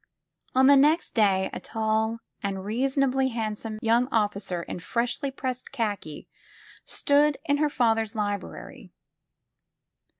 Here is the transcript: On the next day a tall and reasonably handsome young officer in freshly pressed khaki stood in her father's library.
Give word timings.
On 0.55 0.65
the 0.65 0.75
next 0.75 1.11
day 1.11 1.51
a 1.53 1.59
tall 1.59 2.21
and 2.41 2.65
reasonably 2.65 3.27
handsome 3.27 3.77
young 3.83 4.07
officer 4.11 4.63
in 4.63 4.79
freshly 4.79 5.29
pressed 5.29 5.71
khaki 5.71 6.27
stood 6.85 7.37
in 7.45 7.57
her 7.57 7.69
father's 7.69 8.15
library. 8.15 8.91